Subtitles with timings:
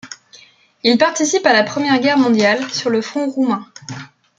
[0.83, 3.67] Il participe à la Première Guerre mondiale, sur le front roumain.